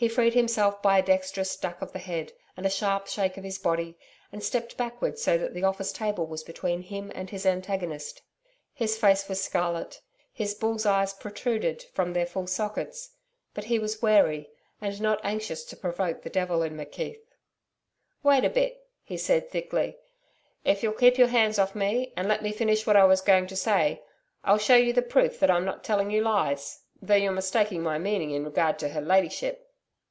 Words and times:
He 0.00 0.06
freed 0.06 0.34
himself 0.34 0.80
by 0.80 0.98
a 0.98 1.02
dexterous 1.02 1.56
duck 1.56 1.82
of 1.82 1.92
his 1.92 2.02
head, 2.04 2.32
and 2.56 2.64
a 2.64 2.70
sharp 2.70 3.08
shake 3.08 3.36
of 3.36 3.42
his 3.42 3.58
body, 3.58 3.98
and 4.30 4.44
stepped 4.44 4.76
backward 4.76 5.18
so 5.18 5.36
that 5.38 5.54
the 5.54 5.64
office 5.64 5.90
table 5.90 6.24
was 6.24 6.44
between 6.44 6.82
him 6.82 7.10
and 7.16 7.28
his 7.28 7.44
antagonist. 7.44 8.22
His 8.72 8.96
face 8.96 9.28
was 9.28 9.42
scarlet, 9.42 10.00
his 10.32 10.54
bull's 10.54 10.86
eyes 10.86 11.12
protruded 11.14 11.82
from 11.82 12.12
their 12.12 12.26
full 12.26 12.46
sockets. 12.46 13.10
But 13.54 13.64
he 13.64 13.80
was 13.80 14.00
wary, 14.00 14.48
and 14.80 15.00
not 15.00 15.18
anxious 15.24 15.64
to 15.64 15.76
provoke 15.76 16.22
the 16.22 16.30
devil 16.30 16.62
in 16.62 16.76
McKeith. 16.76 17.18
'Wait 18.22 18.44
a 18.44 18.50
bit,' 18.50 18.86
he 19.02 19.16
said 19.16 19.50
thickly. 19.50 19.96
'If 20.64 20.84
you'll 20.84 20.92
keep 20.92 21.18
your 21.18 21.26
hands 21.26 21.58
off 21.58 21.74
me, 21.74 22.12
and 22.16 22.28
let 22.28 22.40
me 22.44 22.52
finish 22.52 22.86
what 22.86 22.94
I 22.94 23.02
was 23.02 23.20
going 23.20 23.48
to 23.48 23.56
say, 23.56 24.04
I'll 24.44 24.58
show 24.58 24.76
you 24.76 24.92
the 24.92 25.02
proof 25.02 25.40
that 25.40 25.50
I'm 25.50 25.64
not 25.64 25.82
telling 25.82 26.12
you 26.12 26.22
lies 26.22 26.82
though 27.02 27.16
you're 27.16 27.32
mistaking 27.32 27.82
my 27.82 27.98
meaning 27.98 28.30
in 28.30 28.44
regard 28.44 28.78
to 28.78 28.90
her 28.90 29.00
Ladyship.... 29.00 29.64